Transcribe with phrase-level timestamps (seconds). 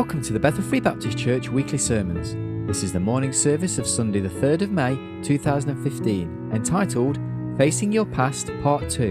[0.00, 2.34] Welcome to the Bethel Free Baptist Church weekly sermons.
[2.66, 7.18] This is the morning service of Sunday, the 3rd of May 2015, entitled
[7.58, 9.02] Facing Your Past, Part 2,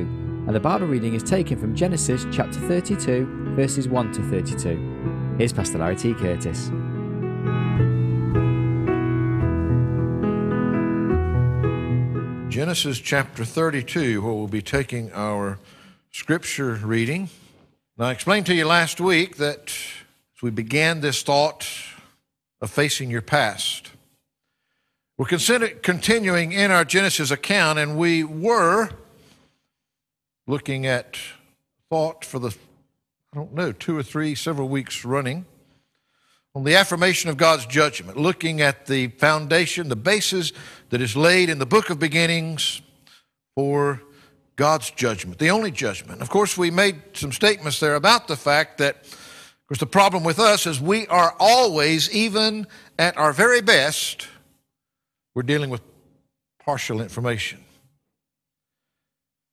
[0.47, 5.35] and the Bible reading is taken from Genesis chapter 32, verses 1 to 32.
[5.37, 6.15] Here's Pastor Larry T.
[6.15, 6.69] Curtis.
[12.51, 15.59] Genesis chapter 32, where we'll be taking our
[16.09, 17.29] scripture reading.
[17.95, 19.71] Now, I explained to you last week that
[20.39, 21.67] as we began this thought
[22.61, 23.91] of facing your past,
[25.17, 28.89] we're continuing in our Genesis account, and we were
[30.47, 31.19] looking at
[31.89, 32.55] thought for the,
[33.33, 35.45] I don't know, two or three, several weeks running
[36.55, 40.53] on the affirmation of God's judgment, looking at the foundation, the basis
[40.89, 42.81] that is laid in the book of beginnings
[43.55, 44.01] for
[44.55, 46.21] God's judgment, the only judgment.
[46.21, 49.05] Of course, we made some statements there about the fact that
[49.69, 52.65] because the problem with us is we are always, even
[52.97, 54.27] at our very best,
[55.35, 55.81] we're dealing with
[56.65, 57.63] partial information.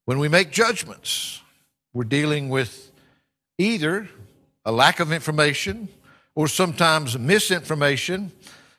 [0.06, 1.42] When we make judgments,
[1.92, 2.90] we're dealing with
[3.58, 4.08] either
[4.64, 5.88] a lack of information
[6.34, 8.32] or sometimes misinformation,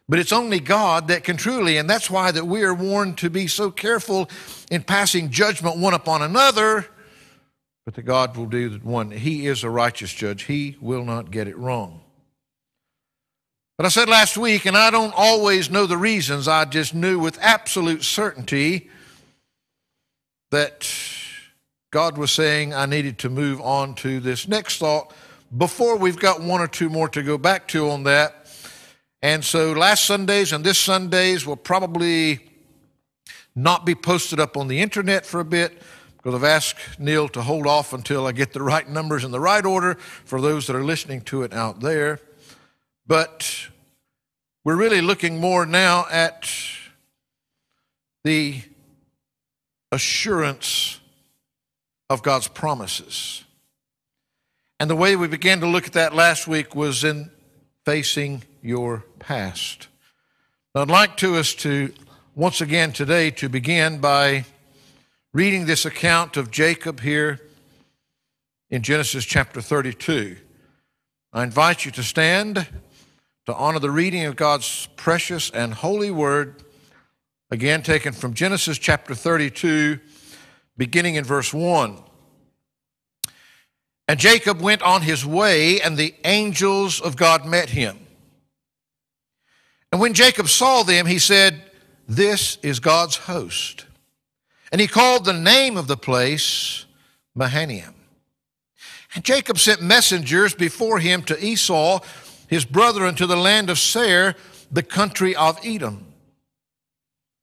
[0.10, 3.30] but it's only God that can truly, and that's why that we are warned to
[3.30, 4.28] be so careful
[4.72, 6.88] in passing judgment one upon another
[7.88, 9.12] but that God will do the one.
[9.12, 10.44] He is a righteous judge.
[10.44, 12.02] He will not get it wrong.
[13.78, 17.18] But I said last week, and I don't always know the reasons, I just knew
[17.18, 18.90] with absolute certainty
[20.52, 20.86] that
[21.90, 25.14] God was saying I needed to move on to this next thought
[25.58, 28.50] before we've got one or two more to go back to on that.
[29.22, 32.50] And so last Sundays and this Sundays will probably
[33.56, 35.82] not be posted up on the internet for a bit
[36.18, 39.40] because I've asked Neil to hold off until I get the right numbers in the
[39.40, 42.20] right order for those that are listening to it out there.
[43.06, 43.70] But
[44.66, 46.52] we're really looking more now at
[48.24, 48.62] the
[49.92, 51.00] assurance
[52.10, 53.46] of God's promises.
[54.80, 57.32] And the way we began to look at that last week was in
[57.86, 59.88] facing your past.
[60.76, 61.94] I'd like to us to
[62.36, 64.46] once again today to begin by
[65.38, 67.40] reading this account of Jacob here
[68.72, 70.36] in Genesis chapter 32.
[71.32, 72.68] I invite you to stand
[73.46, 76.64] to honor the reading of God's precious and holy word,
[77.52, 80.00] again taken from Genesis chapter 32,
[80.76, 82.02] beginning in verse 1.
[84.08, 88.00] And Jacob went on his way, and the angels of God met him.
[89.92, 91.62] And when Jacob saw them, he said,
[92.08, 93.87] This is God's host.
[94.72, 96.86] And he called the name of the place
[97.36, 97.94] Mahanaim.
[99.16, 102.02] And Jacob sent messengers before him to Esau,
[102.48, 104.36] his brother, into the land of Seir,
[104.72, 106.06] the country of Edom.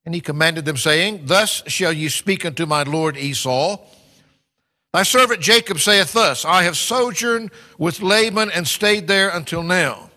[0.05, 3.77] And he commanded them, saying, Thus shall ye speak unto my lord Esau.
[4.93, 10.09] Thy servant Jacob saith thus, I have sojourned with Laban and stayed there until now.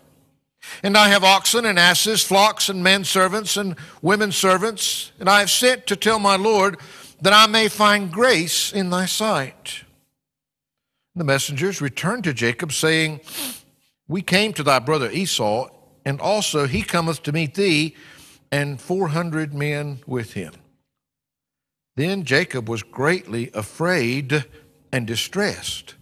[0.83, 5.41] And I have oxen and asses, flocks and men servants and women servants, and I
[5.41, 6.79] have sent to tell my Lord
[7.21, 9.85] that I may find grace in thy sight.
[11.17, 13.21] The messengers returned to Jacob, saying,
[14.07, 15.69] We came to thy brother Esau,
[16.05, 17.97] and also he cometh to meet thee,
[18.53, 20.55] and four hundred men with him.
[21.97, 24.45] Then Jacob was greatly afraid
[24.93, 25.97] and distressed.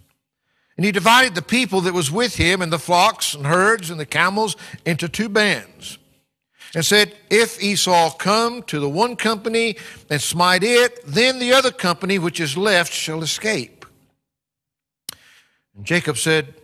[0.77, 3.99] And he divided the people that was with him and the flocks and herds and
[3.99, 5.99] the camels into two bands
[6.75, 9.77] and said, If Esau come to the one company
[10.11, 13.87] and smite it, then the other company which is left shall escape.
[15.75, 16.55] And Jacob said,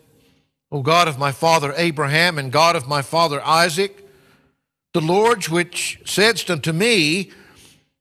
[0.71, 4.06] O God of my father Abraham and God of my father Isaac,
[4.93, 7.31] the Lord which saidst unto me,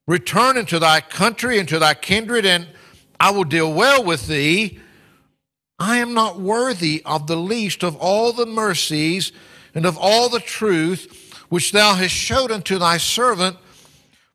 [0.06, 2.66] Return into thy country and to thy kindred, and
[3.20, 4.80] I will deal well with thee.
[5.82, 9.32] I am not worthy of the least of all the mercies
[9.74, 13.56] and of all the truth which thou hast showed unto thy servant.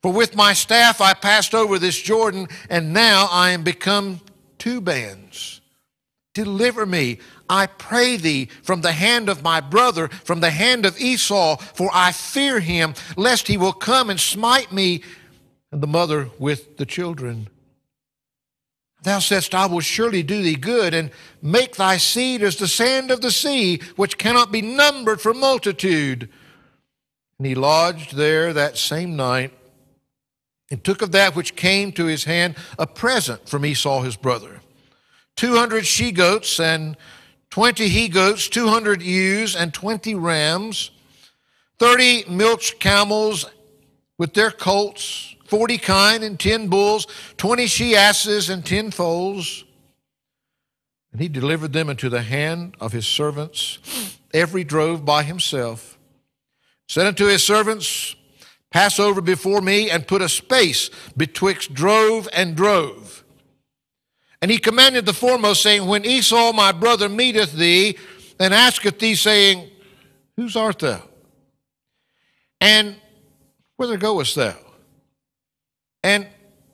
[0.01, 4.19] For with my staff I passed over this Jordan, and now I am become
[4.57, 5.61] two bands.
[6.33, 7.19] Deliver me,
[7.50, 11.89] I pray thee, from the hand of my brother, from the hand of Esau, for
[11.93, 15.01] I fear him, lest he will come and smite me
[15.71, 17.47] and the mother with the children.
[19.07, 21.12] Thou saidst, I will surely do thee good, and
[21.42, 26.27] make thy seed as the sand of the sea, which cannot be numbered for multitude.
[27.39, 29.54] And he lodged there that same night,
[30.69, 34.59] and took of that which came to his hand a present from Esau his brother
[35.38, 36.98] two hundred she goats and
[37.51, 40.92] 20 he goats, 200 ewes, and 20 rams,
[41.80, 43.45] 30 milch camels
[44.18, 47.07] with their colts, 40 kine and 10 bulls,
[47.38, 49.63] 20 she asses and 10 foals.
[51.11, 53.79] And he delivered them into the hand of his servants.
[54.33, 55.97] Every drove by himself.
[56.88, 58.15] Said unto his servants,
[58.69, 63.23] Pass over before me and put a space betwixt drove and drove.
[64.41, 67.97] And he commanded the foremost, saying, When Esau my brother meeteth thee
[68.39, 69.69] and asketh thee, saying,
[70.35, 71.01] Whose art thou?
[72.61, 72.97] And
[73.77, 74.55] whither goest thou?
[76.03, 76.27] And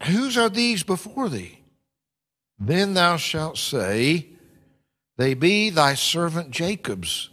[0.04, 1.60] whose are these before thee?
[2.60, 4.28] Then thou shalt say,
[5.18, 7.30] They be thy servant Jacob's.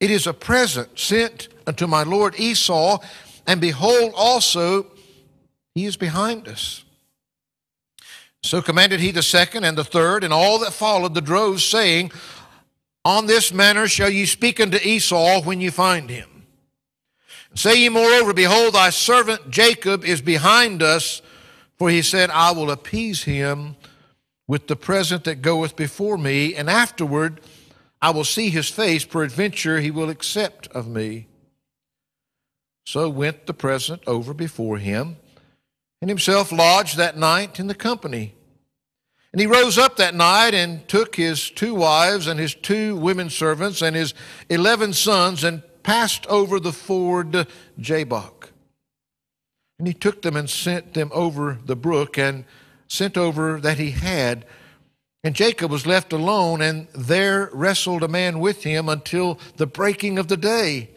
[0.00, 2.98] It is a present sent unto my lord Esau,
[3.46, 4.86] and behold, also,
[5.74, 6.84] he is behind us.
[8.42, 12.12] So commanded he the second and the third, and all that followed the droves, saying,
[13.04, 16.33] On this manner shall ye speak unto Esau when you find him.
[17.54, 21.22] Say ye moreover, Behold, thy servant Jacob is behind us,
[21.78, 23.76] for he said, I will appease him
[24.46, 27.40] with the present that goeth before me, and afterward
[28.02, 31.28] I will see his face, peradventure he will accept of me.
[32.86, 35.16] So went the present over before him,
[36.02, 38.34] and himself lodged that night in the company.
[39.32, 43.30] And he rose up that night and took his two wives and his two women
[43.30, 44.14] servants and his
[44.50, 47.46] eleven sons and passed over the ford
[47.78, 48.50] Jabbok.
[49.78, 52.44] And he took them and sent them over the brook and
[52.88, 54.44] sent over that he had.
[55.22, 60.18] And Jacob was left alone, and there wrestled a man with him until the breaking
[60.18, 60.90] of the day.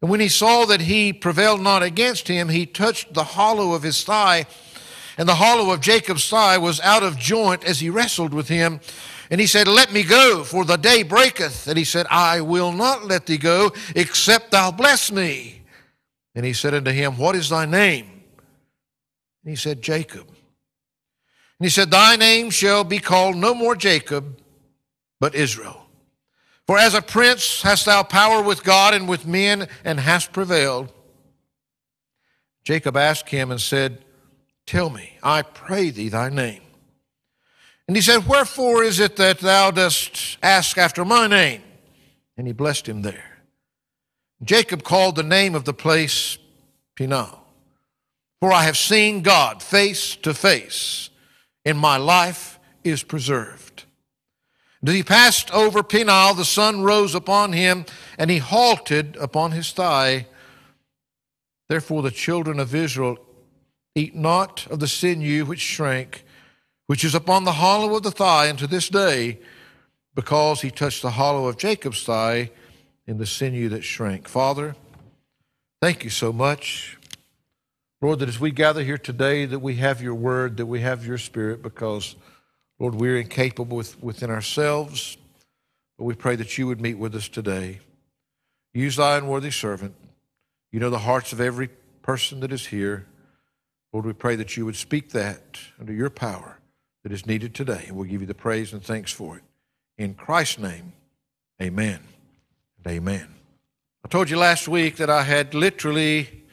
[0.00, 3.82] And when he saw that he prevailed not against him, he touched the hollow of
[3.82, 4.46] his thigh,
[5.16, 8.80] and the hollow of Jacob's thigh was out of joint as he wrestled with him.
[9.32, 11.66] And he said, Let me go, for the day breaketh.
[11.66, 15.62] And he said, I will not let thee go, except thou bless me.
[16.34, 18.04] And he said unto him, What is thy name?
[19.42, 20.28] And he said, Jacob.
[20.28, 24.38] And he said, Thy name shall be called no more Jacob,
[25.18, 25.86] but Israel.
[26.66, 30.92] For as a prince hast thou power with God and with men, and hast prevailed.
[32.64, 34.04] Jacob asked him and said,
[34.66, 36.60] Tell me, I pray thee, thy name.
[37.88, 41.62] And he said, Wherefore is it that thou dost ask after my name?
[42.36, 43.38] And he blessed him there.
[44.42, 46.38] Jacob called the name of the place
[46.96, 47.40] Peniel.
[48.40, 51.10] For I have seen God face to face,
[51.64, 53.84] and my life is preserved.
[54.84, 57.86] As he passed over Peniel, the sun rose upon him,
[58.18, 60.26] and he halted upon his thigh.
[61.68, 63.18] Therefore, the children of Israel
[63.94, 66.24] eat not of the sinew which shrank,
[66.86, 69.38] which is upon the hollow of the thigh unto this day,
[70.14, 72.50] because he touched the hollow of Jacob's thigh
[73.06, 74.28] in the sinew that shrank.
[74.28, 74.76] Father,
[75.80, 76.98] thank you so much.
[78.00, 81.06] Lord, that as we gather here today, that we have your word, that we have
[81.06, 82.16] your spirit, because,
[82.78, 85.16] Lord, we're incapable with, within ourselves.
[85.96, 87.78] But we pray that you would meet with us today.
[88.74, 89.94] Use thy unworthy servant.
[90.72, 91.68] You know the hearts of every
[92.02, 93.06] person that is here.
[93.92, 96.58] Lord, we pray that you would speak that under your power
[97.02, 97.88] that is needed today.
[97.90, 99.42] We'll give you the praise and thanks for it.
[99.98, 100.92] In Christ's name,
[101.60, 102.00] amen
[102.78, 103.28] and amen.
[104.04, 106.44] I told you last week that I had literally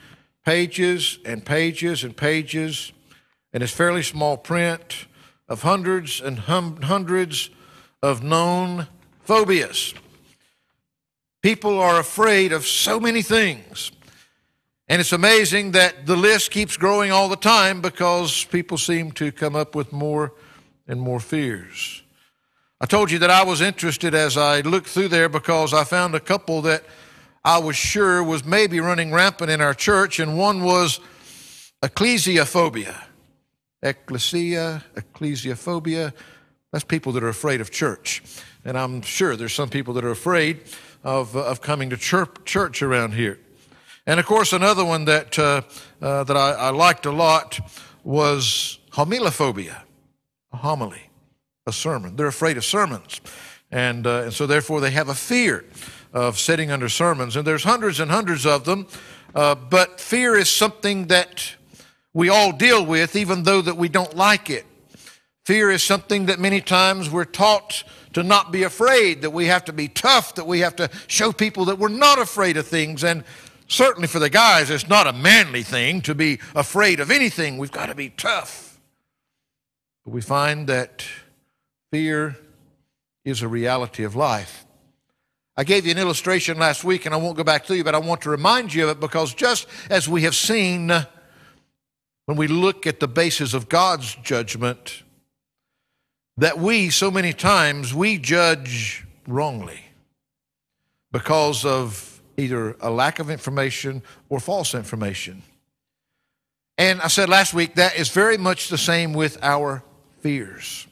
[0.45, 2.91] pages and pages and pages,
[3.53, 5.07] and it's fairly small print
[5.47, 7.49] of hundreds and hum- hundreds
[8.01, 8.87] of known
[9.21, 9.93] phobias.
[11.41, 13.91] People are afraid of so many things.
[14.87, 19.31] And it's amazing that the list keeps growing all the time because people seem to
[19.31, 20.33] come up with more
[20.89, 22.03] and more fears.
[22.81, 26.15] I told you that I was interested as I looked through there because I found
[26.15, 26.83] a couple that
[27.45, 30.99] I was sure was maybe running rampant in our church, and one was
[31.81, 32.95] ecclesiophobia.
[33.81, 36.11] Ecclesia, ecclesiophobia,
[36.71, 38.21] that's people that are afraid of church.
[38.65, 40.61] And I'm sure there's some people that are afraid
[41.03, 43.39] of, uh, of coming to church, church around here.
[44.05, 45.61] And of course, another one that, uh,
[46.01, 47.59] uh, that I, I liked a lot
[48.03, 49.83] was homilophobia,
[50.51, 51.09] a homily
[51.69, 52.15] a sermon.
[52.17, 53.21] They're afraid of sermons.
[53.71, 55.63] And, uh, and so, therefore, they have a fear
[56.11, 57.35] of sitting under sermons.
[57.35, 58.87] And there's hundreds and hundreds of them.
[59.33, 61.55] Uh, but fear is something that
[62.13, 64.65] we all deal with, even though that we don't like it.
[65.45, 69.65] Fear is something that many times we're taught to not be afraid, that we have
[69.65, 73.03] to be tough, that we have to show people that we're not afraid of things.
[73.03, 73.23] And
[73.67, 77.59] certainly for the guys, it's not a manly thing to be afraid of anything.
[77.59, 78.68] We've got to be tough.
[80.09, 81.05] We find that
[81.91, 82.35] Fear
[83.23, 84.65] is a reality of life.
[85.55, 87.93] I gave you an illustration last week, and I won't go back to you, but
[87.93, 90.87] I want to remind you of it because just as we have seen
[92.25, 95.03] when we look at the basis of God's judgment,
[96.37, 99.81] that we, so many times, we judge wrongly
[101.11, 105.43] because of either a lack of information or false information.
[106.77, 109.83] And I said last week that is very much the same with our
[110.21, 110.87] fears.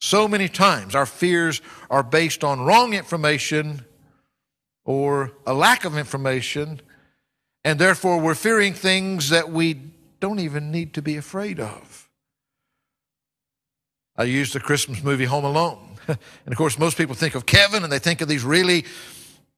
[0.00, 3.84] So many times our fears are based on wrong information
[4.84, 6.80] or a lack of information,
[7.64, 9.80] and therefore we're fearing things that we
[10.18, 12.08] don't even need to be afraid of.
[14.16, 15.96] I used the Christmas movie Home Alone.
[16.08, 16.18] and
[16.48, 18.84] of course, most people think of Kevin and they think of these really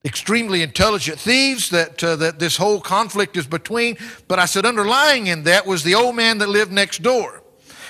[0.04, 3.96] extremely intelligent thieves that, uh, that this whole conflict is between.
[4.28, 7.43] But I said, underlying in that was the old man that lived next door.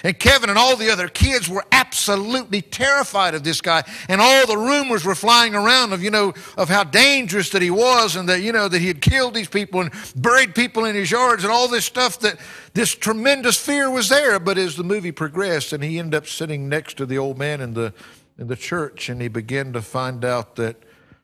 [0.04, 3.84] And Kevin and all the other kids were absolutely terrified of this guy.
[4.06, 7.70] And all the rumors were flying around of, you know, of how dangerous that he
[7.70, 10.94] was and that, you know, that he had killed these people and buried people in
[10.94, 12.38] his yards and all this stuff that
[12.74, 14.38] this tremendous fear was there.
[14.38, 17.62] But as the movie progressed and he ended up sitting next to the old man
[17.62, 17.94] in the,
[18.38, 20.76] in the church and he began to find out that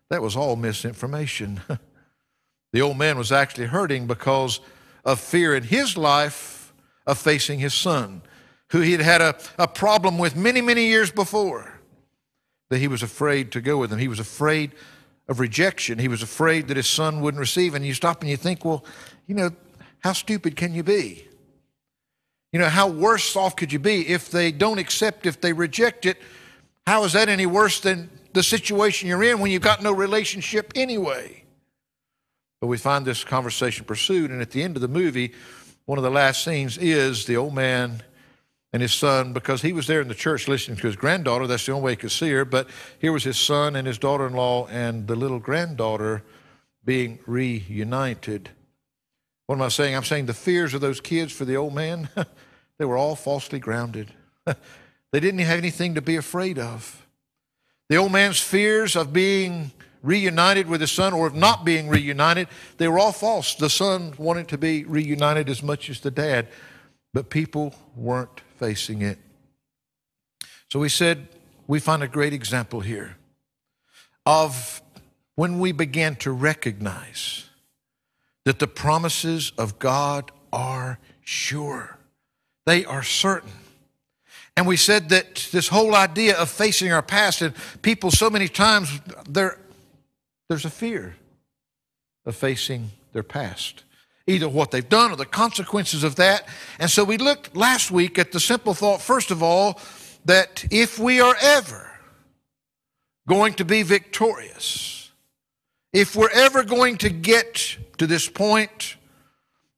[0.09, 1.61] that was all misinformation.
[2.73, 4.61] the old man was actually hurting because
[5.05, 6.73] of fear in his life
[7.07, 8.23] of facing his son
[8.71, 11.81] who he had had a, a problem with many, many years before,
[12.71, 13.99] that he was afraid to go with him.
[13.99, 14.73] He was afraid
[15.29, 15.99] of rejection.
[15.99, 17.75] He was afraid that his son wouldn't receive.
[17.75, 18.85] And you stop and you think, well,
[19.27, 19.51] you know,
[20.01, 21.27] how stupid can you be?
[22.53, 26.07] You know, how worse off could you be if they don't accept, if they reject
[26.07, 26.17] it?
[26.87, 30.73] How is that any worse than the situation you're in when you've got no relationship
[30.75, 31.45] anyway?
[32.61, 35.33] But we find this conversation pursued, and at the end of the movie,
[35.87, 38.03] one of the last scenes is the old man
[38.73, 41.47] and his son because he was there in the church listening to his granddaughter.
[41.47, 42.45] That's the only way he could see her.
[42.45, 46.23] But here was his son and his daughter in law and the little granddaughter
[46.85, 48.51] being reunited.
[49.47, 49.97] What am I saying?
[49.97, 52.09] I'm saying the fears of those kids for the old man,
[52.79, 54.13] they were all falsely grounded.
[54.47, 57.07] they didn't have anything to be afraid of.
[57.89, 59.73] The old man's fears of being
[60.03, 62.47] reunited with his son or of not being reunited,
[62.79, 63.57] they were all false.
[63.57, 66.47] The son wanted to be reunited as much as the dad,
[67.13, 69.19] but people weren't facing it.
[70.71, 71.27] So we said
[71.67, 73.17] we find a great example here
[74.27, 74.83] of
[75.35, 77.47] when we began to recognize
[78.45, 81.97] that the promises of God are sure,
[82.67, 83.51] they are certain.
[84.57, 88.47] And we said that this whole idea of facing our past, and people so many
[88.47, 91.17] times, there's a fear
[92.27, 93.85] of facing their past
[94.31, 96.47] either what they've done or the consequences of that.
[96.79, 99.81] And so we looked last week at the simple thought, first of all,
[100.25, 101.91] that if we are ever
[103.27, 105.11] going to be victorious,
[105.93, 108.97] if we're ever going to get to this point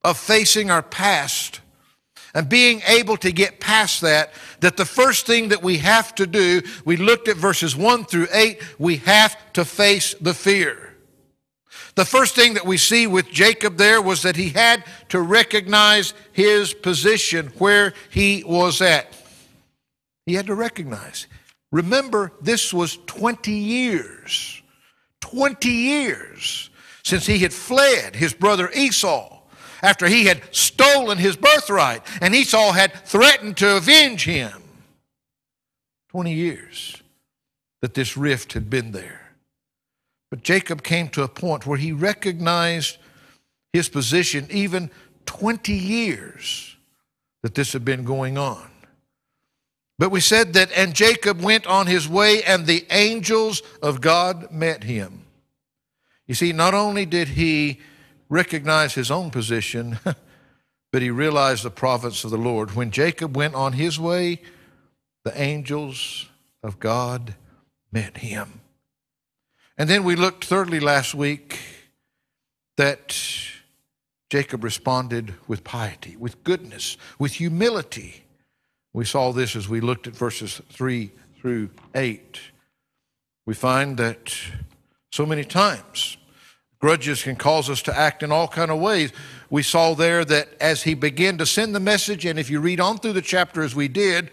[0.05, 1.61] of facing our past
[2.35, 6.27] and being able to get past that, that the first thing that we have to
[6.27, 10.92] do, we looked at verses 1 through 8, we have to face the fear.
[11.95, 16.15] The first thing that we see with Jacob there was that he had to recognize
[16.33, 19.15] his position where he was at.
[20.25, 21.27] He had to recognize.
[21.71, 24.63] Remember, this was 20 years,
[25.21, 26.71] 20 years
[27.05, 29.41] since he had fled his brother Esau
[29.83, 34.63] after he had stolen his birthright and Esau had threatened to avenge him.
[36.11, 37.03] 20 years
[37.81, 39.32] that this rift had been there.
[40.33, 42.97] But Jacob came to a point where he recognized
[43.71, 44.91] his position even
[45.27, 46.75] 20 years
[47.43, 48.71] that this had been going on.
[49.99, 54.51] But we said that, and Jacob went on his way, and the angels of God
[54.51, 55.27] met him.
[56.27, 57.81] You see, not only did he
[58.31, 59.99] recognize his own position,
[60.93, 62.75] but he realized the providence of the Lord.
[62.75, 64.41] When Jacob went on his way,
[65.25, 66.31] the angels
[66.63, 67.35] of God
[67.93, 68.62] met him.
[69.83, 71.59] And then we looked thirdly last week
[72.77, 73.19] that
[74.31, 78.23] Jacob responded with piety, with goodness, with humility.
[78.93, 82.39] We saw this as we looked at verses 3 through 8.
[83.45, 84.33] We find that
[85.11, 86.17] so many times
[86.79, 89.13] grudges can cause us to act in all kind of ways.
[89.51, 92.79] We saw there that as he began to send the message, and if you read
[92.79, 94.31] on through the chapter as we did,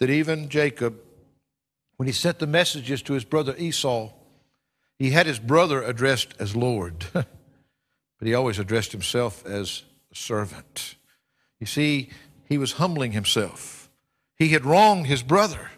[0.00, 1.00] that even Jacob,
[1.96, 4.12] when he sent the messages to his brother Esau,
[4.98, 7.26] he had his brother addressed as Lord, but
[8.20, 9.82] he always addressed himself as
[10.12, 10.96] a servant.
[11.60, 12.10] You see,
[12.48, 13.90] he was humbling himself.
[14.36, 15.70] He had wronged his brother.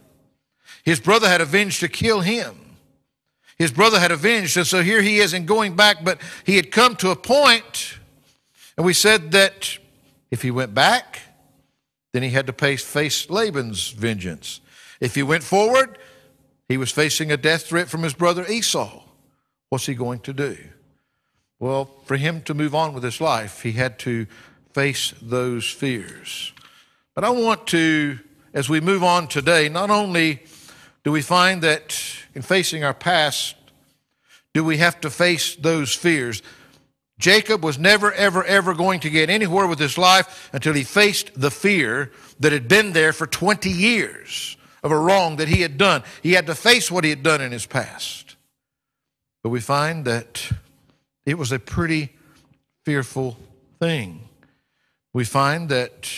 [0.85, 2.77] His brother had avenged to kill him.
[3.59, 6.71] His brother had avenged, and so here he is in going back, but he had
[6.71, 7.99] come to a point,
[8.77, 9.79] and we said that
[10.31, 11.21] if he went back,
[12.13, 14.61] then he had to face, face Laban's vengeance.
[15.01, 15.99] If he went forward,
[16.69, 19.06] he was facing a death threat from his brother Esau.
[19.69, 20.57] What's he going to do?
[21.59, 24.27] Well, for him to move on with his life, he had to
[24.73, 26.53] face those fears.
[27.15, 28.19] But I want to,
[28.53, 30.43] as we move on today, not only
[31.03, 31.99] do we find that
[32.35, 33.55] in facing our past,
[34.53, 36.43] do we have to face those fears?
[37.19, 41.31] Jacob was never, ever, ever going to get anywhere with his life until he faced
[41.35, 45.79] the fear that had been there for 20 years of a wrong that he had
[45.79, 46.03] done.
[46.23, 48.26] He had to face what he had done in his past.
[49.47, 50.51] But we find that
[51.25, 52.13] it was a pretty
[52.85, 53.39] fearful
[53.79, 54.29] thing.
[55.15, 56.11] We find that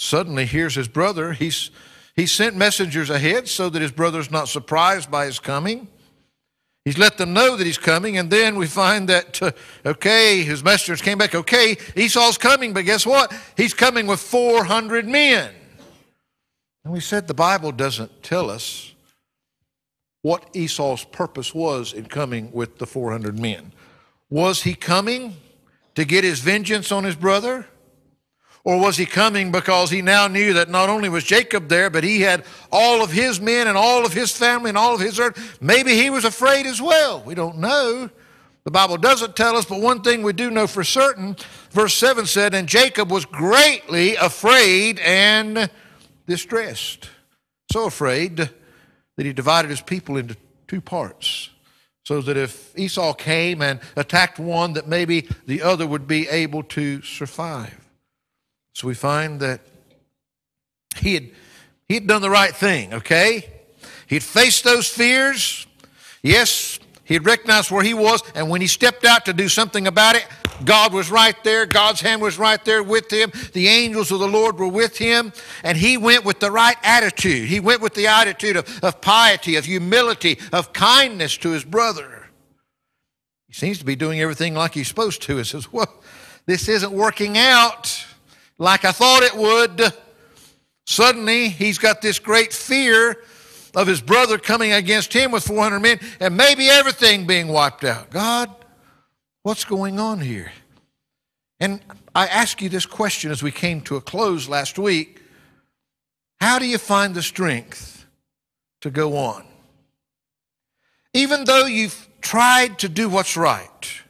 [0.00, 1.34] suddenly here's his brother.
[1.34, 1.70] He's,
[2.16, 5.88] he sent messengers ahead so that his brother's not surprised by his coming.
[6.86, 9.50] He's let them know that he's coming, and then we find that, uh,
[9.84, 13.30] okay, his messengers came back, okay, Esau's coming, but guess what?
[13.58, 15.52] He's coming with 400 men.
[16.82, 18.91] And we said the Bible doesn't tell us
[20.22, 23.72] what Esau's purpose was in coming with the 400 men.
[24.30, 25.36] Was he coming
[25.94, 27.66] to get his vengeance on his brother?
[28.64, 32.04] Or was he coming because he now knew that not only was Jacob there, but
[32.04, 35.18] he had all of his men and all of his family and all of his
[35.18, 35.58] earth?
[35.60, 37.20] Maybe he was afraid as well.
[37.22, 38.08] We don't know.
[38.62, 41.36] The Bible doesn't tell us, but one thing we do know for certain,
[41.72, 45.68] verse 7 said, And Jacob was greatly afraid and
[46.28, 47.10] distressed.
[47.72, 48.48] So afraid
[49.16, 51.50] that he divided his people into two parts
[52.04, 56.62] so that if Esau came and attacked one, that maybe the other would be able
[56.64, 57.88] to survive.
[58.74, 59.60] So we find that
[60.96, 61.30] he had,
[61.88, 63.48] he had done the right thing, okay?
[64.08, 65.66] He'd faced those fears.
[66.22, 69.86] Yes, he had recognized where he was, and when he stepped out to do something
[69.86, 70.26] about it,
[70.64, 71.66] God was right there.
[71.66, 73.32] God's hand was right there with him.
[73.52, 77.48] The angels of the Lord were with him, and he went with the right attitude.
[77.48, 82.28] He went with the attitude of, of piety, of humility, of kindness to his brother.
[83.48, 85.36] He seems to be doing everything like he's supposed to.
[85.36, 85.92] He says, Well,
[86.46, 88.06] this isn't working out
[88.58, 89.92] like I thought it would.
[90.86, 93.22] Suddenly, he's got this great fear
[93.74, 98.10] of his brother coming against him with 400 men and maybe everything being wiped out.
[98.10, 98.54] God,
[99.42, 100.52] what's going on here?
[101.60, 101.80] And
[102.14, 105.20] I ask you this question as we came to a close last week
[106.40, 108.06] How do you find the strength
[108.80, 109.44] to go on?
[111.14, 114.02] Even though you've tried to do what's right,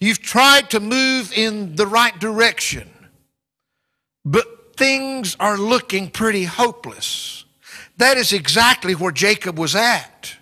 [0.00, 2.90] you've tried to move in the right direction,
[4.24, 7.44] but things are looking pretty hopeless.
[7.98, 10.36] That is exactly where Jacob was at.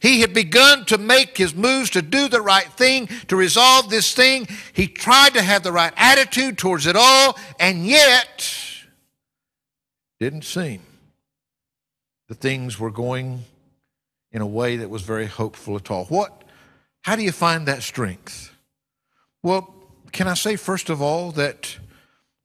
[0.00, 4.14] He had begun to make his moves to do the right thing, to resolve this
[4.14, 4.46] thing.
[4.72, 8.46] He tried to have the right attitude towards it all, and yet
[10.20, 10.82] didn't seem
[12.28, 13.44] the things were going
[14.32, 16.04] in a way that was very hopeful at all.
[16.06, 16.44] What
[17.02, 18.52] how do you find that strength?
[19.42, 19.74] Well,
[20.12, 21.78] can I say first of all that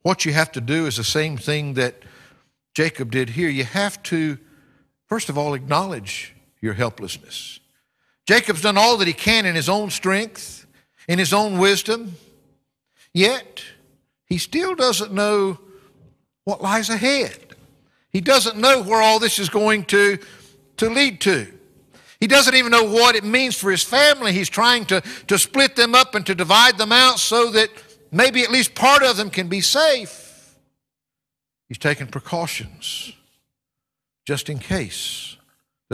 [0.03, 2.03] what you have to do is the same thing that
[2.73, 4.37] Jacob did here, you have to,
[5.07, 6.32] first of all, acknowledge
[6.63, 7.59] your helplessness.
[8.25, 10.65] Jacob's done all that he can in his own strength,
[11.09, 12.15] in his own wisdom,
[13.13, 13.61] yet
[14.27, 15.59] he still doesn't know
[16.45, 17.37] what lies ahead.
[18.11, 20.17] He doesn't know where all this is going to,
[20.77, 21.51] to lead to.
[22.21, 24.31] He doesn't even know what it means for his family.
[24.31, 27.69] He's trying to, to split them up and to divide them out so that
[28.09, 30.55] maybe at least part of them can be safe.
[31.67, 33.11] He's taking precautions
[34.25, 35.35] just in case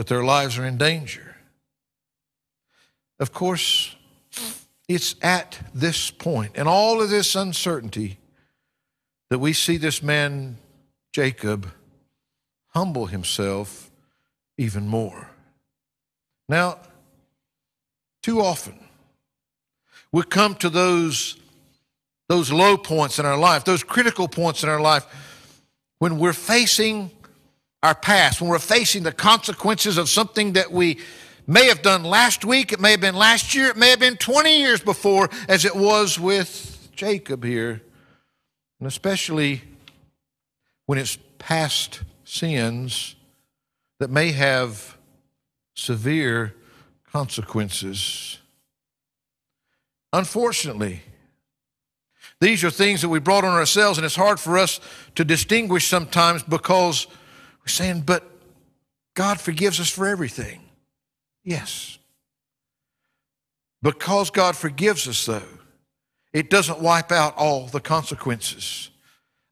[0.00, 1.36] that their lives are in danger.
[3.18, 3.94] Of course,
[4.88, 8.16] it's at this point, and all of this uncertainty,
[9.28, 10.56] that we see this man,
[11.12, 11.70] Jacob,
[12.68, 13.90] humble himself
[14.56, 15.32] even more.
[16.48, 16.78] Now,
[18.22, 18.80] too often,
[20.12, 21.36] we come to those,
[22.26, 25.04] those low points in our life, those critical points in our life
[25.98, 27.10] when we're facing
[27.82, 30.98] our past, when we're facing the consequences of something that we
[31.46, 34.16] may have done last week, it may have been last year, it may have been
[34.16, 37.80] 20 years before, as it was with Jacob here,
[38.78, 39.62] and especially
[40.86, 43.16] when it's past sins
[43.98, 44.96] that may have
[45.74, 46.54] severe
[47.10, 48.38] consequences.
[50.12, 51.02] Unfortunately,
[52.40, 54.80] these are things that we brought on ourselves, and it's hard for us
[55.14, 57.06] to distinguish sometimes because
[57.70, 58.24] saying, but
[59.14, 60.60] God forgives us for everything.
[61.44, 61.98] Yes.
[63.82, 65.42] Because God forgives us, though,
[66.32, 68.90] it doesn't wipe out all the consequences.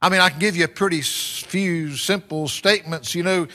[0.01, 3.15] I mean, I can give you a pretty few simple statements.
[3.15, 3.49] You know,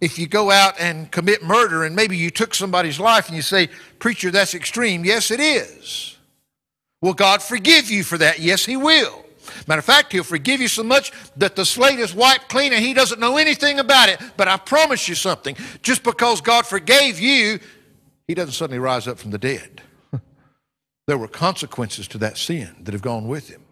[0.00, 3.42] if you go out and commit murder and maybe you took somebody's life and you
[3.42, 5.04] say, Preacher, that's extreme.
[5.04, 6.16] Yes, it is.
[7.02, 8.38] Will God forgive you for that?
[8.38, 9.24] Yes, He will.
[9.66, 12.84] Matter of fact, He'll forgive you so much that the slate is wiped clean and
[12.84, 14.20] He doesn't know anything about it.
[14.36, 17.58] But I promise you something just because God forgave you,
[18.26, 19.82] He doesn't suddenly rise up from the dead.
[21.06, 23.62] there were consequences to that sin that have gone with Him.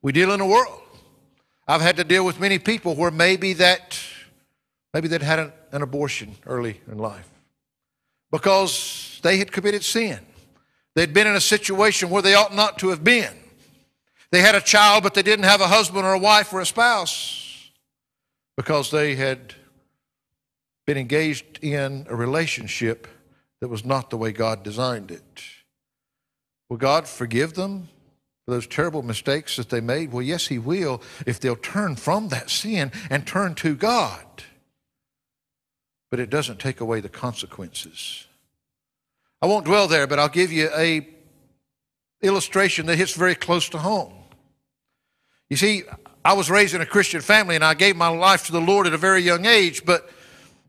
[0.00, 0.80] We deal in a world.
[1.68, 3.98] I've had to deal with many people where maybe that
[4.92, 7.28] maybe they'd had an, an abortion early in life
[8.32, 10.18] because they had committed sin.
[10.94, 13.32] They'd been in a situation where they ought not to have been.
[14.32, 16.66] They had a child, but they didn't have a husband or a wife or a
[16.66, 17.70] spouse
[18.56, 19.54] because they had
[20.86, 23.06] been engaged in a relationship
[23.60, 25.42] that was not the way God designed it.
[26.70, 27.90] Will God forgive them
[28.46, 30.12] for those terrible mistakes that they made?
[30.12, 34.24] Well, yes, He will if they'll turn from that sin and turn to God.
[36.10, 38.26] But it doesn't take away the consequences.
[39.42, 41.06] I won't dwell there, but I'll give you a
[42.22, 44.21] illustration that hits very close to home.
[45.52, 45.82] You see,
[46.24, 48.86] I was raised in a Christian family and I gave my life to the Lord
[48.86, 50.08] at a very young age, but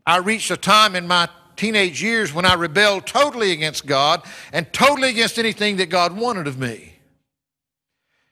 [0.04, 4.70] I reached a time in my teenage years when I rebelled totally against God and
[4.74, 6.96] totally against anything that God wanted of me.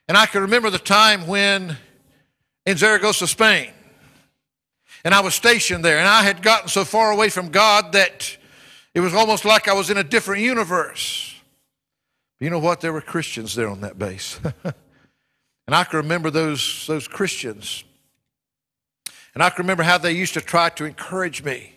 [0.07, 1.75] And I can remember the time when
[2.67, 3.71] in Zaragoza, Spain,
[5.03, 8.37] and I was stationed there, and I had gotten so far away from God that
[8.93, 11.33] it was almost like I was in a different universe.
[12.39, 12.79] You know what?
[12.79, 14.39] There were Christians there on that base.
[15.67, 17.83] and I can remember those, those Christians.
[19.33, 21.73] And I can remember how they used to try to encourage me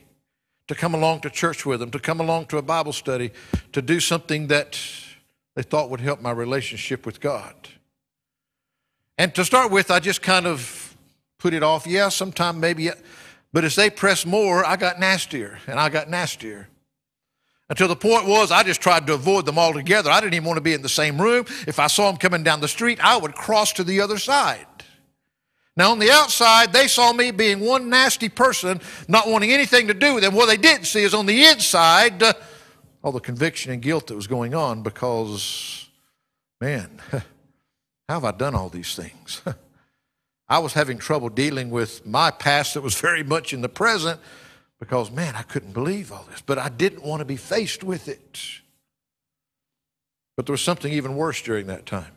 [0.69, 3.31] to come along to church with them, to come along to a Bible study,
[3.73, 4.79] to do something that
[5.55, 7.55] they thought would help my relationship with God.
[9.17, 10.97] And to start with, I just kind of
[11.39, 11.87] put it off.
[11.87, 12.91] Yeah, sometime maybe.
[13.53, 16.69] But as they pressed more, I got nastier and I got nastier.
[17.69, 20.11] Until the point was, I just tried to avoid them altogether.
[20.11, 21.47] I didn't even want to be in the same room.
[21.67, 24.67] If I saw them coming down the street, I would cross to the other side.
[25.77, 29.95] Now, on the outside, they saw me being one nasty person, not wanting anything to
[29.95, 30.35] do with them.
[30.35, 32.33] What they didn't see is on the inside, uh,
[33.03, 35.89] all the conviction and guilt that was going on because,
[36.61, 37.21] man, how
[38.09, 39.43] have I done all these things?
[40.49, 44.21] I was having trouble dealing with my past that was very much in the present
[44.79, 48.09] because, man, I couldn't believe all this, but I didn't want to be faced with
[48.09, 48.41] it.
[50.37, 52.13] But there was something even worse during that time.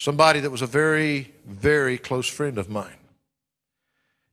[0.00, 2.96] Somebody that was a very, very close friend of mine.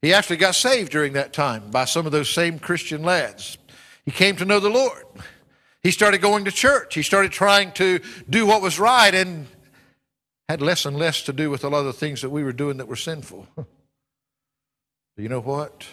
[0.01, 3.57] He actually got saved during that time by some of those same Christian lads.
[4.05, 5.03] He came to know the Lord.
[5.83, 6.95] He started going to church.
[6.95, 9.47] He started trying to do what was right and
[10.47, 12.53] had less and less to do with a lot of the things that we were
[12.53, 13.47] doing that were sinful.
[15.17, 15.85] you know what?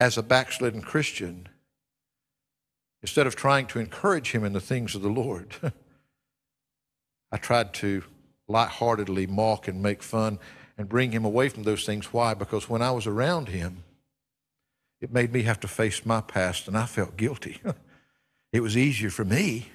[0.00, 1.48] As a backslidden Christian,
[3.02, 5.56] instead of trying to encourage him in the things of the Lord,
[7.32, 8.04] I tried to
[8.46, 10.38] lightheartedly mock and make fun
[10.76, 12.12] and bring him away from those things.
[12.12, 12.34] Why?
[12.34, 13.84] Because when I was around him,
[15.00, 17.60] it made me have to face my past, and I felt guilty.
[18.52, 19.68] it was easier for me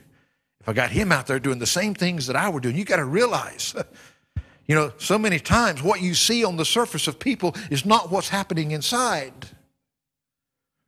[0.59, 2.77] if I got him out there doing the same things that I were doing.
[2.77, 3.75] You got to realize,
[4.65, 8.11] you know, so many times what you see on the surface of people is not
[8.11, 9.49] what's happening inside.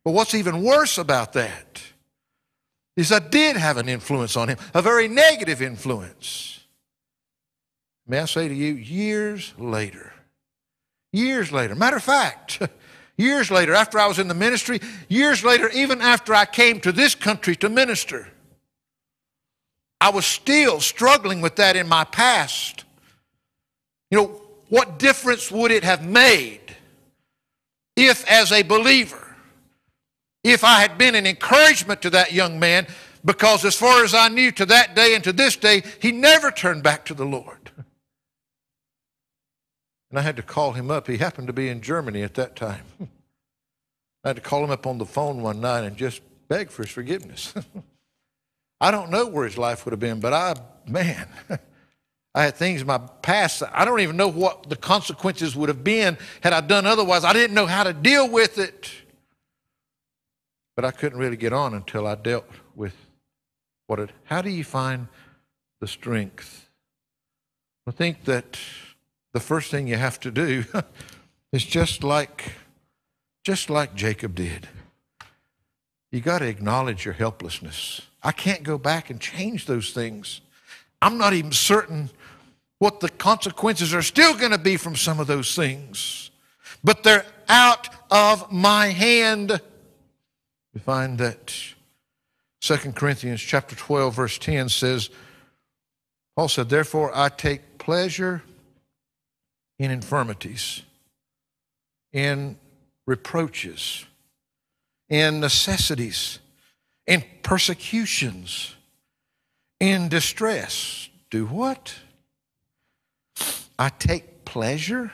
[0.06, 1.82] But what's even worse about that
[2.96, 6.60] is I did have an influence on him, a very negative influence.
[8.06, 10.12] May I say to you, years later,
[11.12, 12.62] years later, matter of fact,
[13.16, 16.92] years later, after I was in the ministry, years later, even after I came to
[16.92, 18.28] this country to minister,
[20.00, 22.84] I was still struggling with that in my past.
[24.12, 24.26] You know,
[24.68, 26.60] what difference would it have made
[27.96, 29.25] if, as a believer,
[30.52, 32.86] if I had been an encouragement to that young man,
[33.24, 36.50] because as far as I knew to that day and to this day, he never
[36.50, 37.70] turned back to the Lord.
[40.10, 41.08] And I had to call him up.
[41.08, 42.84] He happened to be in Germany at that time.
[44.24, 46.82] I had to call him up on the phone one night and just beg for
[46.82, 47.52] his forgiveness.
[48.80, 50.54] I don't know where his life would have been, but I,
[50.86, 51.28] man,
[52.34, 53.62] I had things in my past.
[53.72, 57.24] I don't even know what the consequences would have been had I done otherwise.
[57.24, 58.90] I didn't know how to deal with it.
[60.76, 62.94] But I couldn't really get on until I dealt with
[63.86, 64.10] what it.
[64.24, 65.08] How do you find
[65.80, 66.68] the strength?
[67.86, 68.58] I think that
[69.32, 70.64] the first thing you have to do
[71.52, 72.52] is just like
[73.44, 74.68] just like Jacob did.
[76.10, 78.00] You got to acknowledge your helplessness.
[78.20, 80.40] I can't go back and change those things.
[81.00, 82.10] I'm not even certain
[82.78, 86.30] what the consequences are still going to be from some of those things,
[86.82, 89.60] but they're out of my hand.
[90.76, 91.54] We find that
[92.60, 95.08] 2 Corinthians chapter 12 verse 10 says
[96.36, 98.42] Paul said therefore I take pleasure
[99.78, 100.82] in infirmities
[102.12, 102.58] in
[103.06, 104.04] reproaches
[105.08, 106.40] in necessities
[107.06, 108.74] in persecutions
[109.80, 111.08] in distress.
[111.30, 111.94] Do what?
[113.78, 115.10] I take pleasure?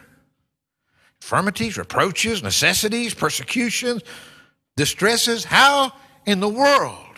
[1.21, 4.03] Infirmities reproaches necessities persecutions
[4.77, 5.93] distresses how
[6.27, 7.13] in the world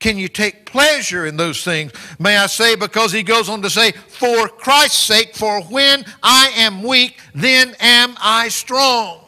[0.00, 1.92] can you take pleasure in those things?
[2.20, 6.52] May I say, because he goes on to say, For Christ's sake, for when I
[6.56, 9.24] am weak, then am I strong.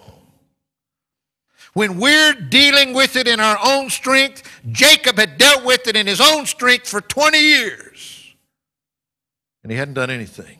[1.72, 6.06] When we're dealing with it in our own strength, Jacob had dealt with it in
[6.06, 8.34] his own strength for 20 years,
[9.62, 10.58] and he hadn't done anything.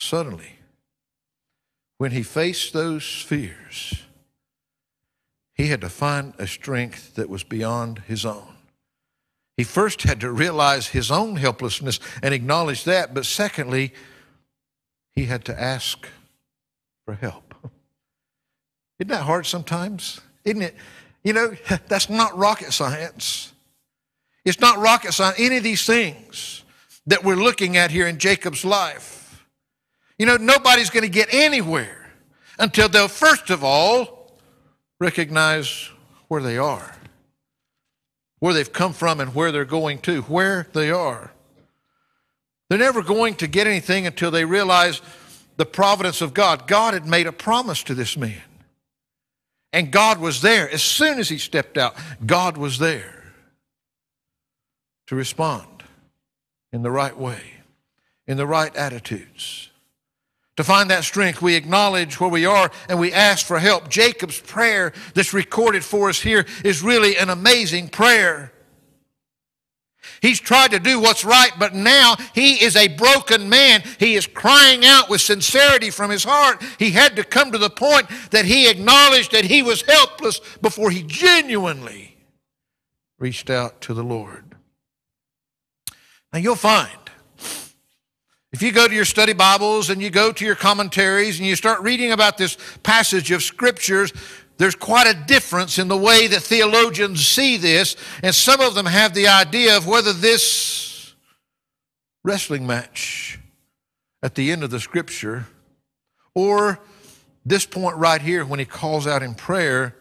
[0.00, 0.58] Suddenly,
[1.98, 4.02] when he faced those fears,
[5.54, 8.54] he had to find a strength that was beyond his own.
[9.56, 13.92] He first had to realize his own helplessness and acknowledge that, but secondly,
[15.12, 16.08] he had to ask
[17.04, 17.54] for help.
[18.98, 20.20] Isn't that hard sometimes?
[20.44, 20.74] Isn't it?
[21.22, 21.56] You know,
[21.88, 23.52] that's not rocket science.
[24.44, 26.64] It's not rocket science, any of these things
[27.06, 29.46] that we're looking at here in Jacob's life.
[30.18, 32.10] You know, nobody's going to get anywhere
[32.58, 34.13] until they'll, first of all,
[35.00, 35.90] recognize
[36.28, 36.94] where they are,
[38.38, 41.32] where they've come from, and where they're going to, where they are.
[42.68, 45.00] They're never going to get anything until they realize
[45.56, 46.66] the providence of God.
[46.66, 48.42] God had made a promise to this man.
[49.72, 50.70] And God was there.
[50.70, 53.24] As soon as he stepped out, God was there
[55.08, 55.82] to respond
[56.72, 57.40] in the right way,
[58.26, 59.70] in the right attitudes.
[60.56, 63.88] To find that strength, we acknowledge where we are and we ask for help.
[63.88, 68.52] Jacob's prayer that's recorded for us here is really an amazing prayer.
[70.20, 73.82] He's tried to do what's right, but now he is a broken man.
[73.98, 76.62] He is crying out with sincerity from his heart.
[76.78, 80.90] He had to come to the point that he acknowledged that he was helpless before
[80.90, 82.16] he genuinely
[83.18, 84.54] reached out to the Lord.
[86.32, 87.03] Now you'll find
[88.54, 91.56] if you go to your study Bibles and you go to your commentaries and you
[91.56, 94.12] start reading about this passage of scriptures,
[94.58, 98.86] there's quite a difference in the way that theologians see this, and some of them
[98.86, 101.16] have the idea of whether this
[102.22, 103.40] wrestling match
[104.22, 105.46] at the end of the scripture
[106.32, 106.78] or
[107.44, 109.96] this point right here when he calls out in prayer,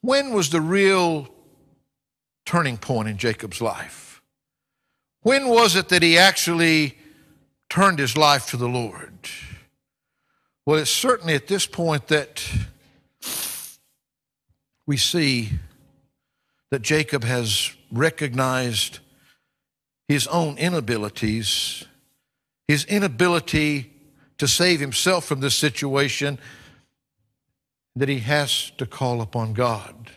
[0.00, 1.28] when was the real
[2.44, 4.07] turning point in Jacob's life?
[5.22, 6.96] When was it that he actually
[7.68, 9.12] turned his life to the Lord?
[10.64, 12.46] Well, it's certainly at this point that
[14.86, 15.50] we see
[16.70, 19.00] that Jacob has recognized
[20.06, 21.84] his own inabilities,
[22.66, 23.92] his inability
[24.38, 26.38] to save himself from this situation,
[27.96, 30.12] that he has to call upon God.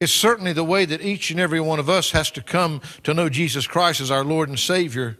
[0.00, 3.14] It's certainly the way that each and every one of us has to come to
[3.14, 5.18] know Jesus Christ as our Lord and Savior.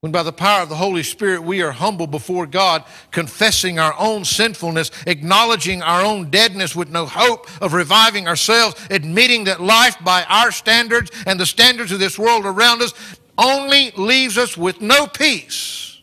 [0.00, 3.94] When by the power of the Holy Spirit we are humble before God, confessing our
[3.98, 9.96] own sinfulness, acknowledging our own deadness with no hope of reviving ourselves, admitting that life
[10.04, 12.94] by our standards and the standards of this world around us
[13.36, 16.00] only leaves us with no peace,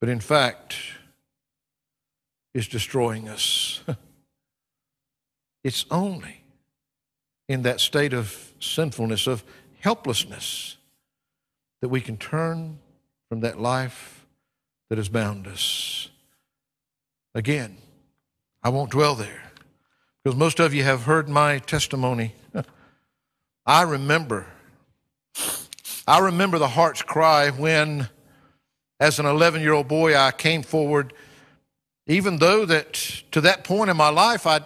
[0.00, 0.76] but in fact
[2.54, 3.82] is destroying us.
[5.68, 6.40] It's only
[7.46, 9.44] in that state of sinfulness, of
[9.80, 10.78] helplessness,
[11.82, 12.78] that we can turn
[13.28, 14.24] from that life
[14.88, 16.08] that has bound us.
[17.34, 17.76] Again,
[18.62, 19.42] I won't dwell there
[20.24, 22.32] because most of you have heard my testimony.
[23.66, 24.46] I remember,
[26.06, 28.08] I remember the heart's cry when,
[29.00, 31.12] as an 11 year old boy, I came forward,
[32.06, 32.94] even though that
[33.32, 34.64] to that point in my life I'd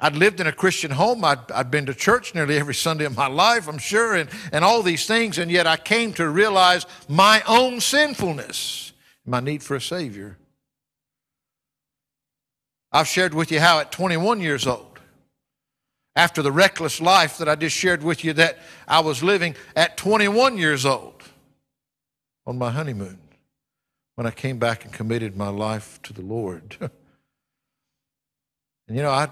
[0.00, 1.24] I'd lived in a Christian home.
[1.24, 4.64] I'd, I'd been to church nearly every Sunday of my life, I'm sure, and, and
[4.64, 5.38] all these things.
[5.38, 8.92] And yet I came to realize my own sinfulness,
[9.26, 10.38] my need for a Savior.
[12.92, 14.98] I've shared with you how at 21 years old,
[16.16, 18.58] after the reckless life that I just shared with you that
[18.88, 21.22] I was living at 21 years old
[22.46, 23.18] on my honeymoon,
[24.16, 26.76] when I came back and committed my life to the Lord.
[26.80, 26.90] and
[28.88, 29.28] you know, I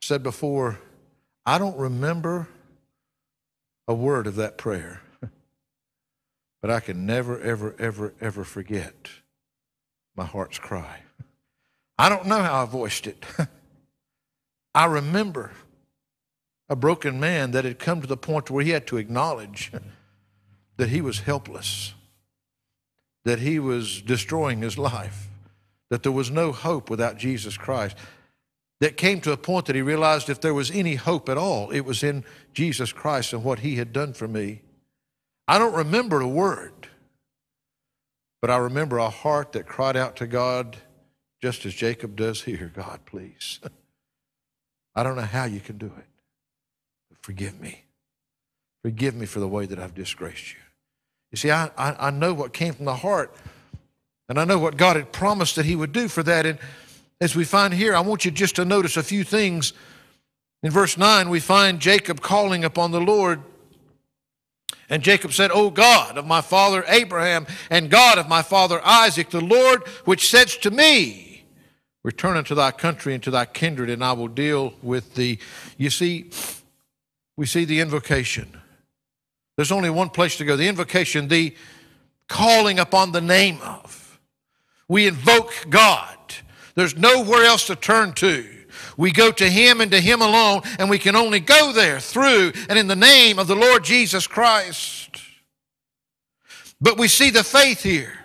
[0.00, 0.78] said before,
[1.44, 2.48] I don't remember
[3.86, 5.00] a word of that prayer,
[6.60, 9.08] but I can never, ever, ever, ever forget
[10.16, 11.00] my heart's cry.
[11.98, 13.24] I don't know how I voiced it.
[14.74, 15.52] I remember
[16.68, 19.72] a broken man that had come to the point where he had to acknowledge
[20.76, 21.94] that he was helpless,
[23.24, 25.28] that he was destroying his life,
[25.90, 27.96] that there was no hope without Jesus Christ.
[28.80, 31.70] That came to a point that he realized if there was any hope at all,
[31.70, 34.62] it was in Jesus Christ and what he had done for me.
[35.48, 36.86] I don't remember a word,
[38.40, 40.76] but I remember a heart that cried out to God
[41.40, 43.60] just as Jacob does here God, please.
[44.94, 46.06] I don't know how you can do it,
[47.08, 47.84] but forgive me.
[48.82, 50.58] Forgive me for the way that I've disgraced you.
[51.30, 53.34] You see, I, I, I know what came from the heart,
[54.28, 56.46] and I know what God had promised that He would do for that.
[56.46, 56.58] And
[57.20, 59.72] as we find here, I want you just to notice a few things.
[60.62, 63.42] In verse 9, we find Jacob calling upon the Lord.
[64.88, 69.30] And Jacob said, O God of my father Abraham and God of my father Isaac,
[69.30, 71.44] the Lord which says to me,
[72.04, 75.40] Return unto thy country and to thy kindred, and I will deal with thee.
[75.76, 76.30] You see,
[77.36, 78.56] we see the invocation.
[79.56, 81.54] There's only one place to go the invocation, the
[82.28, 84.20] calling upon the name of.
[84.88, 86.16] We invoke God.
[86.78, 88.46] There's nowhere else to turn to.
[88.96, 92.52] We go to Him and to Him alone, and we can only go there through
[92.68, 95.20] and in the name of the Lord Jesus Christ.
[96.80, 98.16] But we see the faith here.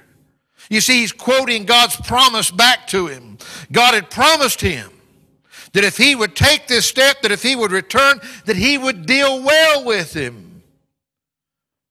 [0.69, 3.39] You see, he's quoting God's promise back to him.
[3.71, 4.91] God had promised him
[5.71, 9.07] that if he would take this step, that if he would return, that he would
[9.07, 10.52] deal well with him.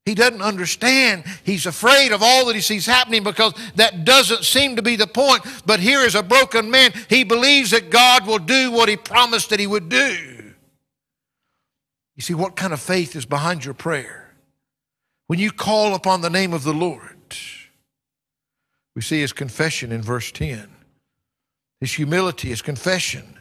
[0.05, 1.25] He doesn't understand.
[1.45, 5.07] He's afraid of all that he sees happening because that doesn't seem to be the
[5.07, 5.45] point.
[5.65, 6.93] But here is a broken man.
[7.09, 10.55] He believes that God will do what he promised that he would do.
[12.17, 14.35] You see, what kind of faith is behind your prayer?
[15.29, 17.17] When you call upon the name of the Lord,
[18.95, 20.69] we see his confession in verse 10.
[21.81, 23.38] His humility, his confession.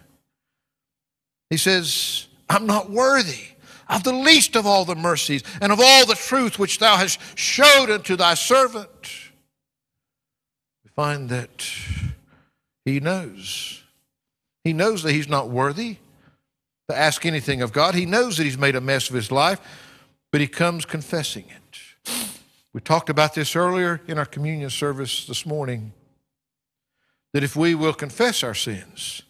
[1.50, 3.50] He says, I'm not worthy
[3.92, 7.20] of the least of all the mercies and of all the truth which thou hast
[7.38, 8.90] showed unto thy servant.
[10.84, 11.68] We find that
[12.86, 13.84] he knows.
[14.64, 15.98] He knows that he's not worthy
[16.90, 17.94] to ask anything of God.
[17.94, 19.60] He knows that he's made a mess of his life,
[20.32, 22.12] but he comes confessing it.
[22.74, 25.92] We talked about this earlier in our communion service this morning
[27.34, 29.24] that if we will confess our sins,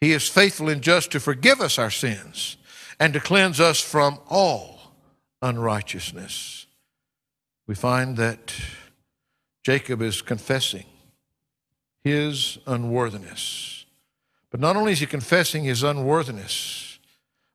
[0.00, 2.56] he is faithful and just to forgive us our sins
[2.98, 4.92] and to cleanse us from all
[5.42, 6.66] unrighteousness.
[7.66, 8.54] We find that
[9.64, 10.86] Jacob is confessing
[12.04, 13.84] his unworthiness.
[14.50, 16.98] But not only is he confessing his unworthiness,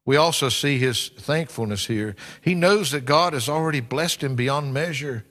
[0.06, 2.16] we also see his thankfulness here.
[2.42, 5.26] He knows that God has already blessed him beyond measure.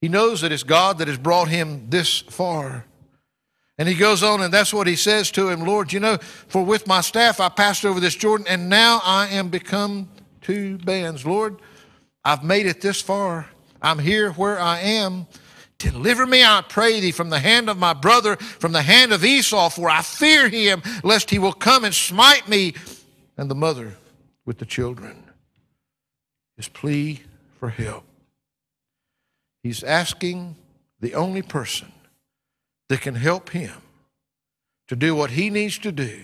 [0.00, 2.84] He knows that it's God that has brought him this far.
[3.78, 6.16] And he goes on, and that's what he says to him Lord, you know,
[6.48, 10.08] for with my staff I passed over this Jordan, and now I am become
[10.40, 11.26] two bands.
[11.26, 11.60] Lord,
[12.24, 13.48] I've made it this far.
[13.82, 15.26] I'm here where I am.
[15.78, 19.22] Deliver me, I pray thee, from the hand of my brother, from the hand of
[19.22, 22.74] Esau, for I fear him, lest he will come and smite me
[23.36, 23.96] and the mother
[24.46, 25.22] with the children.
[26.56, 27.20] His plea
[27.60, 28.04] for help.
[29.62, 30.56] He's asking
[31.00, 31.92] the only person
[32.88, 33.74] that can help him
[34.88, 36.22] to do what he needs to do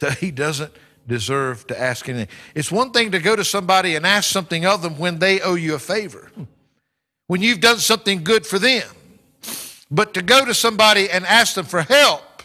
[0.00, 0.72] that he doesn't
[1.06, 2.28] deserve to ask anything.
[2.54, 5.54] It's one thing to go to somebody and ask something of them when they owe
[5.54, 6.30] you a favor,
[7.26, 8.86] when you've done something good for them.
[9.90, 12.42] But to go to somebody and ask them for help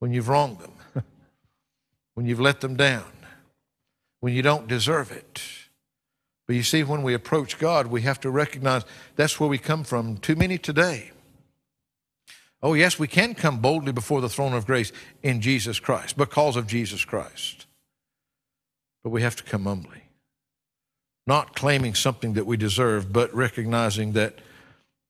[0.00, 0.72] when you've wronged them,
[2.14, 3.04] when you've let them down,
[4.20, 5.40] when you don't deserve it.
[6.48, 8.82] But you see, when we approach God, we have to recognize
[9.14, 10.16] that's where we come from.
[10.16, 11.12] Too many today
[12.62, 14.92] Oh, yes, we can come boldly before the throne of grace
[15.22, 17.66] in Jesus Christ because of Jesus Christ.
[19.04, 20.02] But we have to come humbly,
[21.26, 24.40] not claiming something that we deserve, but recognizing that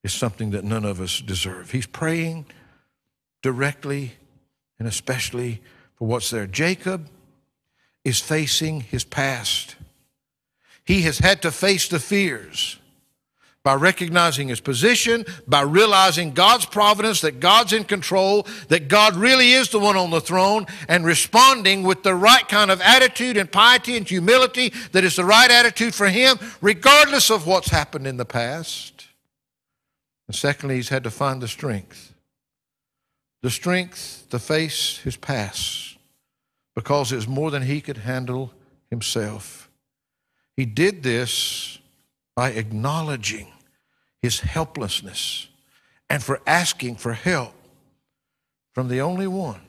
[0.05, 1.71] it's something that none of us deserve.
[1.71, 2.47] He's praying
[3.43, 4.13] directly
[4.79, 5.63] and especially
[5.95, 6.47] for what's there.
[6.47, 7.09] Jacob
[8.05, 9.77] is facing his past.
[10.85, 12.79] He has had to face the fears
[13.65, 19.53] by recognizing his position, by realizing God's providence, that God's in control, that God really
[19.53, 23.51] is the one on the throne, and responding with the right kind of attitude and
[23.51, 28.17] piety and humility that is the right attitude for him, regardless of what's happened in
[28.17, 29.07] the past.
[30.29, 32.15] And secondly, he's had to find the strength.
[33.43, 35.97] The strength to face his past
[36.75, 38.53] because it was more than he could handle
[38.89, 39.69] himself.
[40.57, 41.79] He did this
[42.39, 43.49] by acknowledging
[44.23, 45.49] his helplessness
[46.09, 47.53] and for asking for help
[48.73, 49.63] from the only one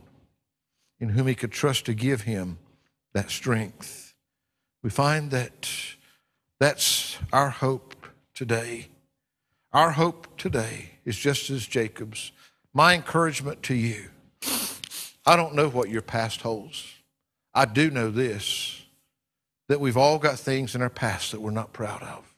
[0.99, 2.59] in whom he could trust to give him
[3.11, 4.13] that strength.
[4.83, 5.67] We find that
[6.59, 8.05] that's our hope
[8.35, 8.89] today.
[9.73, 12.31] Our hope today is just as Jacob's.
[12.71, 14.09] My encouragement to you
[15.25, 16.85] I don't know what your past holds.
[17.51, 18.83] I do know this
[19.69, 22.28] that we've all got things in our past that we're not proud of.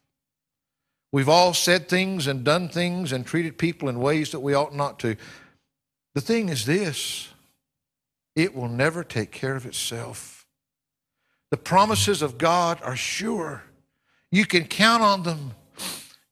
[1.11, 4.73] We've all said things and done things and treated people in ways that we ought
[4.73, 5.17] not to.
[6.13, 7.29] The thing is this
[8.35, 10.45] it will never take care of itself.
[11.49, 13.63] The promises of God are sure.
[14.31, 15.51] You can count on them.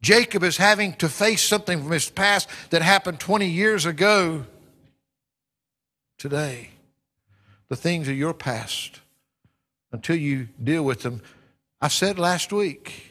[0.01, 4.45] Jacob is having to face something from his past that happened 20 years ago.
[6.17, 6.69] Today,
[7.67, 9.01] the things of your past,
[9.91, 11.21] until you deal with them.
[11.81, 13.08] I said last week,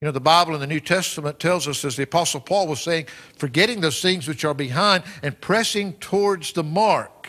[0.00, 2.80] you know, the Bible in the New Testament tells us, as the Apostle Paul was
[2.80, 7.28] saying, forgetting those things which are behind and pressing towards the mark,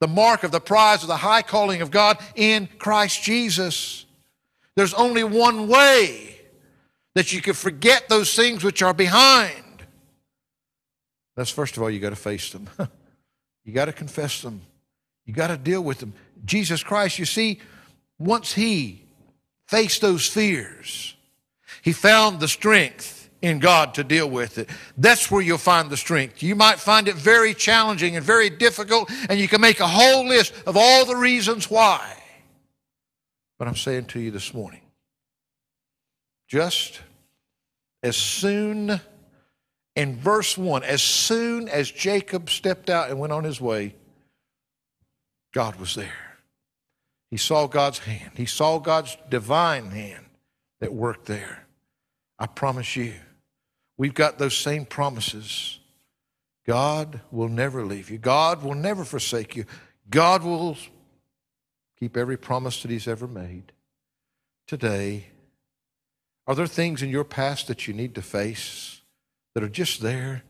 [0.00, 4.06] the mark of the prize of the high calling of God in Christ Jesus.
[4.74, 6.40] There's only one way
[7.14, 9.62] that you can forget those things which are behind.
[11.36, 12.68] That's first of all, you got to face them.
[13.64, 14.62] you got to confess them.
[15.26, 16.12] You got to deal with them.
[16.44, 17.60] Jesus Christ, you see,
[18.18, 19.04] once he
[19.68, 21.14] faced those fears,
[21.82, 24.68] he found the strength in God to deal with it.
[24.96, 26.42] That's where you'll find the strength.
[26.42, 30.26] You might find it very challenging and very difficult, and you can make a whole
[30.28, 32.16] list of all the reasons why.
[33.58, 34.80] But I'm saying to you this morning,
[36.48, 37.00] just
[38.02, 39.00] as soon,
[39.94, 43.94] in verse 1, as soon as Jacob stepped out and went on his way,
[45.52, 46.38] God was there.
[47.30, 50.26] He saw God's hand, he saw God's divine hand
[50.80, 51.66] that worked there.
[52.40, 53.12] I promise you,
[53.98, 55.78] we've got those same promises.
[56.66, 59.66] God will never leave you, God will never forsake you,
[60.08, 60.76] God will
[61.98, 63.72] keep every promise that He's ever made.
[64.66, 65.26] Today,
[66.46, 69.02] are there things in your past that you need to face
[69.54, 70.42] that are just there,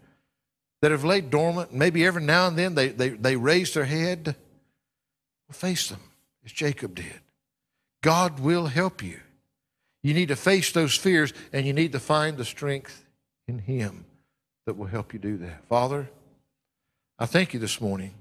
[0.81, 1.75] that have laid dormant?
[1.75, 4.37] Maybe every now and then they, they, they raise their head.
[5.49, 6.01] Well, face them
[6.45, 7.21] as Jacob did.
[8.03, 9.21] God will help you.
[10.03, 13.05] You need to face those fears and you need to find the strength
[13.47, 14.05] in Him
[14.67, 15.65] that will help you do that.
[15.69, 16.09] Father,
[17.19, 18.15] I thank you this morning,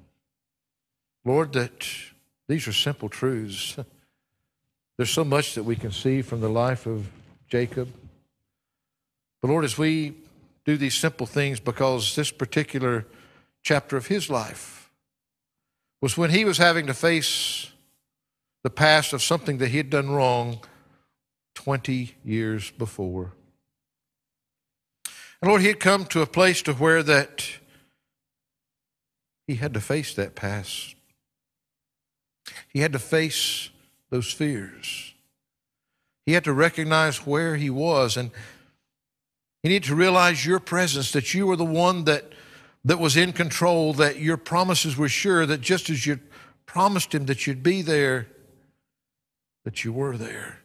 [1.24, 1.88] Lord, that
[2.48, 3.78] these are simple truths.
[4.98, 7.08] There's so much that we can see from the life of
[7.48, 7.90] Jacob.
[9.42, 10.16] But Lord, as we
[10.66, 13.06] do these simple things, because this particular
[13.64, 14.92] chapter of his life
[16.02, 17.72] was when he was having to face
[18.64, 20.60] the past of something that he had done wrong
[21.60, 23.34] 20 years before.
[25.42, 27.50] And Lord, he had come to a place to where that
[29.46, 30.96] he had to face that past.
[32.70, 33.72] He had to face
[34.10, 35.14] those fears.
[36.26, 38.32] He had to recognize where he was and
[39.62, 42.32] he needed to realize your presence, that you were the one that,
[42.86, 46.22] that was in control, that your promises were sure, that just as you
[46.66, 48.28] promised him that you'd be there,
[49.66, 50.60] that you were there.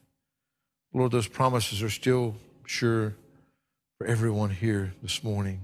[0.97, 2.37] Lord, those promises are still
[2.67, 3.15] sure
[3.99, 5.61] for everyone here this morning.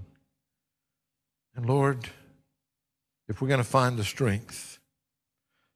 [1.55, 2.09] And Lord,
[3.29, 4.81] if we're going to find the strength,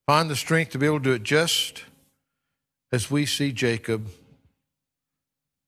[0.08, 1.84] find the strength to be able to do it just
[2.90, 4.08] as we see Jacob,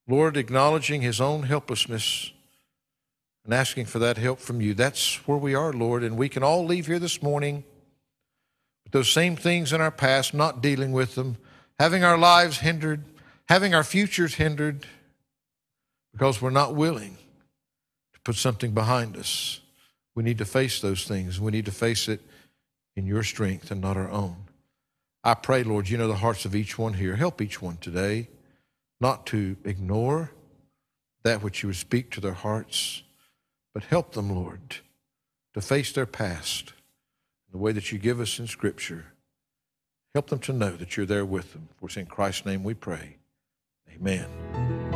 [0.08, 2.32] Lord, acknowledging his own helplessness
[3.44, 4.74] and asking for that help from you.
[4.74, 7.62] That's where we are, Lord, and we can all leave here this morning
[8.82, 11.36] with those same things in our past, not dealing with them,
[11.78, 13.04] having our lives hindered
[13.48, 14.86] having our futures hindered
[16.12, 17.16] because we're not willing
[18.14, 19.60] to put something behind us.
[20.14, 21.40] We need to face those things.
[21.40, 22.20] We need to face it
[22.96, 24.36] in your strength and not our own.
[25.22, 27.16] I pray, Lord, you know the hearts of each one here.
[27.16, 28.28] Help each one today
[29.00, 30.30] not to ignore
[31.22, 33.02] that which you would speak to their hearts,
[33.74, 34.76] but help them, Lord,
[35.54, 36.68] to face their past
[37.48, 39.06] in the way that you give us in Scripture.
[40.14, 41.68] Help them to know that you're there with them.
[41.78, 43.16] For it's in Christ's name we pray.
[44.00, 44.95] Amen.